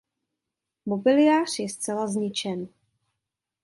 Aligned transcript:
Mobiliář 0.85 1.59
je 1.59 1.69
zcela 1.69 2.07
zničen. 2.07 2.67